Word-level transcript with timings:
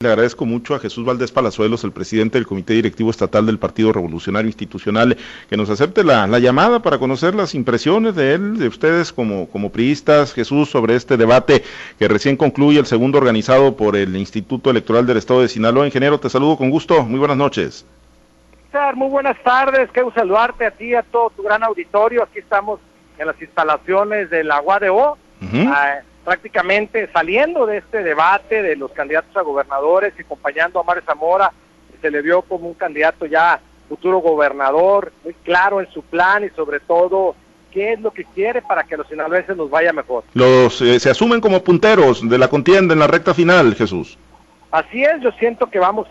Le 0.00 0.10
agradezco 0.10 0.46
mucho 0.46 0.76
a 0.76 0.78
Jesús 0.78 1.04
Valdés 1.04 1.32
Palazuelos, 1.32 1.82
el 1.82 1.90
presidente 1.90 2.38
del 2.38 2.46
Comité 2.46 2.74
Directivo 2.74 3.10
Estatal 3.10 3.46
del 3.46 3.58
Partido 3.58 3.92
Revolucionario 3.92 4.46
Institucional, 4.46 5.16
que 5.50 5.56
nos 5.56 5.70
acepte 5.70 6.04
la, 6.04 6.28
llamada 6.38 6.78
para 6.78 6.98
conocer 6.98 7.34
las 7.34 7.52
impresiones 7.56 8.14
de 8.14 8.34
él, 8.34 8.58
de 8.58 8.68
ustedes 8.68 9.12
como, 9.12 9.48
como 9.48 9.72
priistas, 9.72 10.32
Jesús, 10.34 10.70
sobre 10.70 10.94
este 10.94 11.16
debate 11.16 11.64
que 11.98 12.06
recién 12.06 12.36
concluye 12.36 12.78
el 12.78 12.86
segundo 12.86 13.18
organizado 13.18 13.76
por 13.76 13.96
el 13.96 14.14
Instituto 14.14 14.70
Electoral 14.70 15.04
del 15.04 15.16
Estado 15.16 15.40
de 15.40 15.48
Sinaloa. 15.48 15.86
Ingeniero, 15.86 16.20
te 16.20 16.30
saludo 16.30 16.56
con 16.56 16.70
gusto. 16.70 17.02
Muy 17.02 17.18
buenas 17.18 17.36
noches. 17.36 17.84
Muy 18.94 19.08
buenas 19.08 19.42
tardes. 19.42 19.90
Quiero 19.90 20.12
saludarte 20.12 20.64
a 20.64 20.70
ti, 20.70 20.94
a 20.94 21.02
todo 21.02 21.30
tu 21.30 21.42
gran 21.42 21.64
auditorio. 21.64 22.22
Aquí 22.22 22.38
estamos 22.38 22.78
en 23.18 23.26
las 23.26 23.42
instalaciones 23.42 24.30
de 24.30 24.44
la 24.44 24.60
UADO 24.60 25.18
prácticamente 26.28 27.08
saliendo 27.10 27.64
de 27.64 27.78
este 27.78 28.02
debate 28.02 28.60
de 28.60 28.76
los 28.76 28.92
candidatos 28.92 29.34
a 29.34 29.40
gobernadores 29.40 30.12
y 30.18 30.20
acompañando 30.20 30.78
a 30.78 30.82
Mario 30.82 31.02
Zamora, 31.06 31.50
se 32.02 32.10
le 32.10 32.20
vio 32.20 32.42
como 32.42 32.68
un 32.68 32.74
candidato 32.74 33.24
ya 33.24 33.58
futuro 33.88 34.18
gobernador, 34.18 35.10
muy 35.24 35.32
claro 35.42 35.80
en 35.80 35.90
su 35.90 36.02
plan 36.02 36.44
y 36.44 36.50
sobre 36.50 36.80
todo 36.80 37.34
qué 37.72 37.94
es 37.94 38.00
lo 38.02 38.10
que 38.10 38.26
quiere 38.26 38.60
para 38.60 38.84
que 38.84 38.98
los 38.98 39.08
sinaloenses 39.08 39.56
nos 39.56 39.70
vaya 39.70 39.90
mejor. 39.94 40.22
Los 40.34 40.82
eh, 40.82 41.00
se 41.00 41.08
asumen 41.08 41.40
como 41.40 41.64
punteros 41.64 42.28
de 42.28 42.36
la 42.36 42.48
contienda 42.48 42.92
en 42.92 43.00
la 43.00 43.06
recta 43.06 43.32
final, 43.32 43.74
Jesús. 43.74 44.18
Así 44.70 45.02
es, 45.02 45.22
yo 45.22 45.32
siento 45.38 45.70
que 45.70 45.78
vamos 45.78 46.08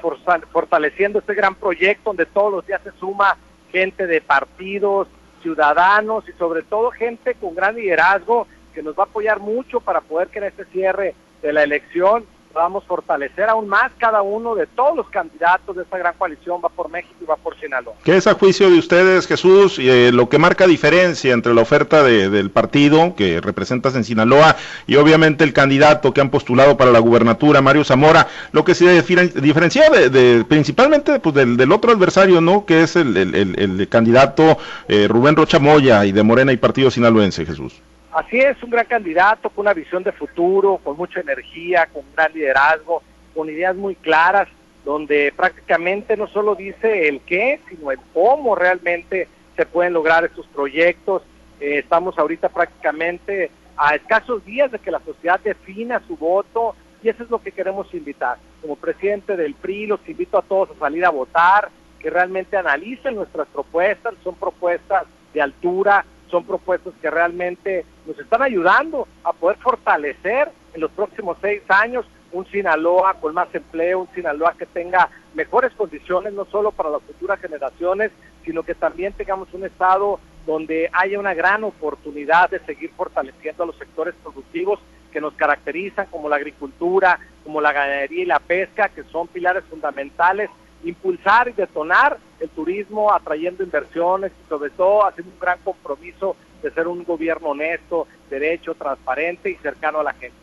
fortaleciendo 0.51 1.19
este 1.19 1.35
gran 1.35 1.53
proyecto 1.53 2.09
donde 2.09 2.25
todos 2.25 2.51
los 2.51 2.65
días 2.65 2.81
se 2.83 2.89
suma 2.99 3.37
gente 3.71 4.07
de 4.07 4.19
partidos, 4.19 5.07
ciudadanos 5.43 6.27
y 6.27 6.31
sobre 6.39 6.63
todo 6.63 6.89
gente 6.89 7.35
con 7.35 7.53
gran 7.53 7.75
liderazgo 7.75 8.47
que 8.77 8.83
nos 8.83 8.93
va 8.93 9.05
a 9.05 9.07
apoyar 9.07 9.39
mucho 9.39 9.79
para 9.79 10.01
poder 10.01 10.27
que 10.27 10.37
en 10.37 10.45
este 10.45 10.63
cierre 10.65 11.15
de 11.41 11.51
la 11.51 11.63
elección 11.63 12.25
podamos 12.53 12.83
fortalecer 12.83 13.49
aún 13.49 13.67
más 13.67 13.91
cada 13.97 14.21
uno 14.21 14.53
de 14.53 14.67
todos 14.67 14.95
los 14.95 15.09
candidatos 15.09 15.75
de 15.75 15.81
esta 15.81 15.97
gran 15.97 16.13
coalición, 16.15 16.61
va 16.63 16.69
por 16.69 16.87
México 16.87 17.15
y 17.19 17.25
va 17.25 17.37
por 17.37 17.59
Sinaloa. 17.59 17.95
¿Qué 18.03 18.17
es 18.17 18.27
a 18.27 18.35
juicio 18.35 18.69
de 18.69 18.77
ustedes, 18.77 19.25
Jesús, 19.25 19.79
eh, 19.79 20.11
lo 20.13 20.29
que 20.29 20.37
marca 20.37 20.67
diferencia 20.67 21.33
entre 21.33 21.55
la 21.55 21.61
oferta 21.61 22.03
del 22.03 22.51
partido 22.51 23.15
que 23.15 23.41
representas 23.41 23.95
en 23.95 24.03
Sinaloa 24.03 24.55
y 24.85 24.95
obviamente 24.97 25.43
el 25.43 25.53
candidato 25.53 26.13
que 26.13 26.21
han 26.21 26.29
postulado 26.29 26.77
para 26.77 26.91
la 26.91 26.99
gubernatura, 26.99 27.63
Mario 27.63 27.83
Zamora, 27.83 28.27
lo 28.51 28.63
que 28.63 28.75
se 28.75 29.01
diferencia 29.41 29.89
de, 29.89 30.45
principalmente 30.47 31.19
pues, 31.19 31.33
del, 31.33 31.71
otro 31.71 31.91
adversario, 31.91 32.41
¿no? 32.41 32.63
Que 32.67 32.83
es 32.83 32.95
el, 32.95 33.87
candidato 33.89 34.59
eh, 34.87 35.07
Rubén 35.07 35.35
Rocha 35.35 35.57
Moya 35.57 36.05
y 36.05 36.11
de 36.11 36.21
Morena 36.21 36.51
y 36.51 36.57
Partido 36.57 36.91
Sinaloense, 36.91 37.43
Jesús. 37.43 37.73
Así 38.17 38.39
es, 38.39 38.63
un 38.63 38.71
gran 38.71 38.87
candidato 38.87 39.51
con 39.51 39.65
una 39.65 39.75
visión 39.75 40.01
de 40.01 40.11
futuro, 40.11 40.79
con 40.83 40.97
mucha 40.97 41.19
energía, 41.19 41.85
con 41.85 42.01
gran 42.15 42.33
liderazgo, 42.33 43.03
con 43.35 43.47
ideas 43.47 43.75
muy 43.75 43.93
claras, 43.93 44.47
donde 44.83 45.31
prácticamente 45.37 46.17
no 46.17 46.25
solo 46.25 46.55
dice 46.55 47.07
el 47.09 47.21
qué, 47.21 47.59
sino 47.69 47.91
el 47.91 47.99
cómo 48.15 48.55
realmente 48.55 49.27
se 49.55 49.67
pueden 49.67 49.93
lograr 49.93 50.25
estos 50.25 50.47
proyectos. 50.47 51.21
Eh, 51.59 51.77
estamos 51.77 52.17
ahorita 52.17 52.49
prácticamente 52.49 53.51
a 53.77 53.93
escasos 53.93 54.43
días 54.43 54.71
de 54.71 54.79
que 54.79 54.89
la 54.89 55.01
sociedad 55.01 55.39
defina 55.39 56.01
su 56.07 56.17
voto 56.17 56.73
y 57.03 57.09
eso 57.09 57.21
es 57.21 57.29
lo 57.29 57.39
que 57.39 57.51
queremos 57.51 57.93
invitar. 57.93 58.39
Como 58.63 58.77
presidente 58.77 59.37
del 59.37 59.53
PRI 59.53 59.85
los 59.85 59.99
invito 60.09 60.39
a 60.39 60.41
todos 60.41 60.71
a 60.71 60.79
salir 60.79 61.05
a 61.05 61.11
votar, 61.11 61.69
que 61.99 62.09
realmente 62.09 62.57
analicen 62.57 63.13
nuestras 63.13 63.47
propuestas, 63.49 64.15
son 64.23 64.33
propuestas 64.33 65.03
de 65.35 65.41
altura, 65.43 66.03
son 66.29 66.43
propuestas 66.43 66.93
que 67.01 67.09
realmente 67.09 67.85
nos 68.05 68.17
están 68.19 68.41
ayudando 68.41 69.07
a 69.23 69.33
poder 69.33 69.57
fortalecer 69.57 70.49
en 70.73 70.81
los 70.81 70.91
próximos 70.91 71.37
seis 71.41 71.61
años 71.69 72.05
un 72.31 72.45
Sinaloa 72.47 73.13
con 73.15 73.33
más 73.33 73.53
empleo, 73.55 74.01
un 74.01 74.09
Sinaloa 74.13 74.55
que 74.57 74.65
tenga 74.65 75.09
mejores 75.33 75.71
condiciones, 75.73 76.33
no 76.33 76.45
solo 76.45 76.71
para 76.71 76.89
las 76.89 77.01
futuras 77.03 77.39
generaciones, 77.39 78.11
sino 78.43 78.63
que 78.63 78.75
también 78.75 79.13
tengamos 79.13 79.53
un 79.53 79.65
Estado 79.65 80.19
donde 80.45 80.89
haya 80.93 81.19
una 81.19 81.33
gran 81.33 81.63
oportunidad 81.63 82.49
de 82.49 82.59
seguir 82.59 82.91
fortaleciendo 82.95 83.63
a 83.63 83.67
los 83.67 83.77
sectores 83.77 84.13
productivos 84.21 84.79
que 85.11 85.21
nos 85.21 85.33
caracterizan, 85.33 86.07
como 86.07 86.29
la 86.29 86.35
agricultura, 86.35 87.19
como 87.43 87.61
la 87.61 87.73
ganadería 87.73 88.23
y 88.23 88.25
la 88.25 88.39
pesca, 88.39 88.89
que 88.89 89.03
son 89.03 89.27
pilares 89.27 89.63
fundamentales 89.69 90.49
impulsar 90.83 91.49
y 91.49 91.53
detonar 91.53 92.17
el 92.39 92.49
turismo, 92.49 93.13
atrayendo 93.13 93.63
inversiones 93.63 94.31
y 94.31 94.49
sobre 94.49 94.69
todo 94.71 95.05
haciendo 95.05 95.33
un 95.33 95.39
gran 95.39 95.59
compromiso 95.63 96.35
de 96.61 96.71
ser 96.71 96.87
un 96.87 97.03
gobierno 97.03 97.49
honesto, 97.49 98.07
derecho, 98.29 98.73
transparente 98.73 99.49
y 99.49 99.55
cercano 99.55 99.99
a 99.99 100.03
la 100.03 100.13
gente. 100.13 100.35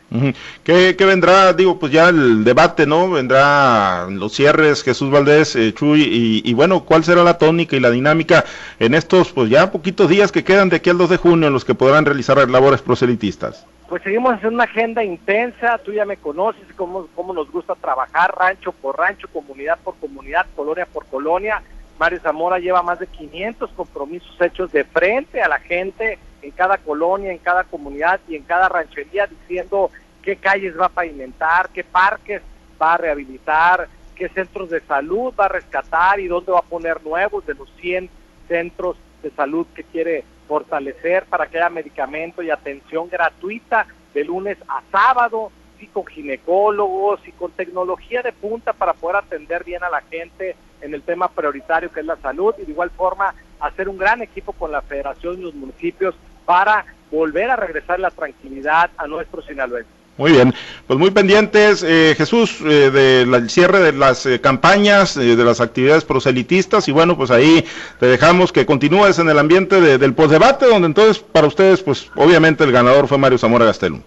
¿Qué, 0.62 0.94
vendrá? 1.04 1.52
Digo, 1.52 1.78
pues 1.78 1.90
ya 1.90 2.08
el 2.08 2.44
debate, 2.44 2.86
¿no? 2.86 3.10
Vendrá 3.10 4.06
los 4.08 4.32
cierres, 4.32 4.84
Jesús 4.84 5.10
Valdés, 5.10 5.56
eh, 5.56 5.74
Chuy, 5.74 6.02
y, 6.02 6.42
y, 6.48 6.54
bueno, 6.54 6.84
¿cuál 6.84 7.02
será 7.02 7.24
la 7.24 7.36
tónica 7.36 7.74
y 7.74 7.80
la 7.80 7.90
dinámica 7.90 8.44
en 8.78 8.94
estos, 8.94 9.32
pues 9.32 9.50
ya 9.50 9.72
poquitos 9.72 10.08
días 10.08 10.30
que 10.30 10.44
quedan 10.44 10.68
de 10.68 10.76
aquí 10.76 10.90
al 10.90 10.98
2 10.98 11.10
de 11.10 11.16
junio 11.16 11.48
en 11.48 11.52
los 11.52 11.64
que 11.64 11.74
podrán 11.74 12.04
realizar 12.04 12.48
labores 12.48 12.80
proselitistas? 12.80 13.66
pues 13.88 14.02
seguimos 14.02 14.34
haciendo 14.34 14.56
una 14.56 14.64
agenda 14.64 15.04
intensa, 15.04 15.78
tú 15.78 15.92
ya 15.92 16.04
me 16.04 16.16
conoces, 16.16 16.62
cómo, 16.74 17.06
cómo 17.14 17.32
nos 17.32 17.50
gusta 17.50 17.74
trabajar 17.74 18.34
rancho 18.36 18.72
por 18.72 18.98
rancho, 18.98 19.28
comunidad 19.28 19.78
por 19.84 19.94
comunidad, 19.96 20.46
colonia 20.56 20.84
por 20.86 21.06
colonia. 21.06 21.62
Mario 21.98 22.20
Zamora 22.20 22.58
lleva 22.58 22.82
más 22.82 22.98
de 22.98 23.06
500 23.06 23.70
compromisos 23.70 24.40
hechos 24.40 24.72
de 24.72 24.84
frente 24.84 25.40
a 25.40 25.48
la 25.48 25.58
gente 25.58 26.18
en 26.42 26.50
cada 26.50 26.78
colonia, 26.78 27.32
en 27.32 27.38
cada 27.38 27.64
comunidad 27.64 28.20
y 28.28 28.36
en 28.36 28.42
cada 28.42 28.68
ranchería 28.68 29.26
diciendo 29.26 29.90
qué 30.22 30.36
calles 30.36 30.78
va 30.78 30.86
a 30.86 30.90
pavimentar, 30.90 31.70
qué 31.70 31.84
parques 31.84 32.42
va 32.80 32.94
a 32.94 32.98
rehabilitar, 32.98 33.88
qué 34.14 34.28
centros 34.28 34.70
de 34.70 34.80
salud 34.80 35.32
va 35.38 35.46
a 35.46 35.48
rescatar 35.48 36.20
y 36.20 36.26
dónde 36.26 36.52
va 36.52 36.58
a 36.58 36.62
poner 36.62 37.02
nuevos 37.04 37.46
de 37.46 37.54
los 37.54 37.70
100 37.80 38.10
centros 38.48 38.96
de 39.22 39.30
salud 39.30 39.66
que 39.74 39.84
quiere 39.84 40.24
fortalecer 40.48 41.24
para 41.24 41.46
que 41.46 41.58
haya 41.58 41.70
medicamento 41.70 42.42
y 42.42 42.50
atención 42.50 43.08
gratuita 43.08 43.86
de 44.12 44.24
lunes 44.24 44.58
a 44.68 44.82
sábado, 44.92 45.50
y 45.80 45.86
con 45.88 46.06
ginecólogos 46.06 47.20
y 47.26 47.32
con 47.32 47.50
tecnología 47.52 48.22
de 48.22 48.32
punta 48.32 48.72
para 48.72 48.94
poder 48.94 49.16
atender 49.16 49.64
bien 49.64 49.82
a 49.82 49.90
la 49.90 50.00
gente 50.02 50.56
en 50.84 50.94
el 50.94 51.02
tema 51.02 51.28
prioritario 51.28 51.90
que 51.90 52.00
es 52.00 52.06
la 52.06 52.16
salud 52.16 52.54
y 52.58 52.66
de 52.66 52.72
igual 52.72 52.90
forma 52.90 53.34
hacer 53.58 53.88
un 53.88 53.96
gran 53.96 54.22
equipo 54.22 54.52
con 54.52 54.70
la 54.70 54.82
federación 54.82 55.38
y 55.38 55.42
los 55.42 55.54
municipios 55.54 56.14
para 56.44 56.84
volver 57.10 57.50
a 57.50 57.56
regresar 57.56 57.98
la 57.98 58.10
tranquilidad 58.10 58.90
a 58.96 59.06
nuestros 59.06 59.46
sinaloenses. 59.46 59.92
Muy 60.16 60.30
bien, 60.30 60.54
pues 60.86 60.96
muy 60.96 61.10
pendientes, 61.10 61.82
eh, 61.82 62.14
Jesús, 62.16 62.60
eh, 62.60 62.90
del 62.92 63.50
cierre 63.50 63.80
de 63.80 63.92
las 63.92 64.26
eh, 64.26 64.40
campañas, 64.40 65.16
de 65.16 65.34
las 65.36 65.60
actividades 65.60 66.04
proselitistas, 66.04 66.86
y 66.86 66.92
bueno, 66.92 67.16
pues 67.16 67.32
ahí 67.32 67.64
te 67.98 68.06
dejamos 68.06 68.52
que 68.52 68.64
continúes 68.64 69.18
en 69.18 69.28
el 69.28 69.40
ambiente 69.40 69.80
del 69.80 70.14
posdebate, 70.14 70.66
donde 70.66 70.86
entonces 70.86 71.18
para 71.18 71.48
ustedes, 71.48 71.82
pues 71.82 72.10
obviamente 72.14 72.62
el 72.62 72.70
ganador 72.70 73.08
fue 73.08 73.18
Mario 73.18 73.38
Zamora 73.38 73.64
Gastelum. 73.64 74.02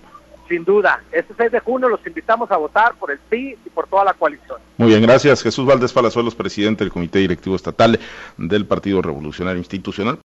Sin 0.48 0.64
duda, 0.64 1.04
este 1.12 1.34
6 1.38 1.52
de 1.52 1.60
junio 1.60 1.90
los 1.90 2.06
invitamos 2.06 2.50
a 2.52 2.58
votar 2.58 2.96
por 2.96 3.12
el 3.12 3.20
PI 3.20 3.58
y 3.66 3.70
por 3.70 3.88
toda 3.88 4.06
la 4.06 4.14
coalición. 4.14 4.60
Muy 4.78 4.90
bien, 4.90 5.02
gracias. 5.02 5.44
Jesús 5.44 5.66
Valdés 5.66 5.92
Palazuelos, 5.92 6.36
presidente 6.36 6.84
del 6.84 6.94
Comité 6.94 7.20
Directivo 7.20 7.56
Estatal 7.56 8.00
del 8.38 8.66
Partido 8.66 9.02
Revolucionario 9.02 9.60
Institucional. 9.60 10.20